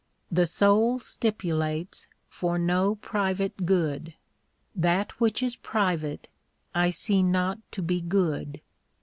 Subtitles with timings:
[0.31, 4.15] The soul stipulates for no private good.
[4.75, 6.27] That which is private
[6.73, 8.61] I see not to be good.